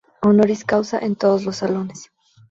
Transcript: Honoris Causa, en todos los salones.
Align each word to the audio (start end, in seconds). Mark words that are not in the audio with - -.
Honoris 0.23 0.65
Causa, 0.65 0.97
en 0.97 1.15
todos 1.15 1.43
los 1.43 1.57
salones. 1.57 2.09